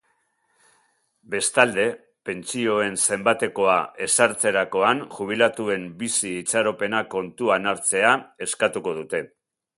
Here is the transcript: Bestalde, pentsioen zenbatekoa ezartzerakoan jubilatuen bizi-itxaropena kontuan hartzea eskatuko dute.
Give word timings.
Bestalde, 1.33 1.83
pentsioen 2.29 2.97
zenbatekoa 3.17 3.75
ezartzerakoan 4.07 5.05
jubilatuen 5.19 5.87
bizi-itxaropena 6.01 7.05
kontuan 7.17 7.73
hartzea 7.75 8.17
eskatuko 8.49 8.99
dute. 9.03 9.25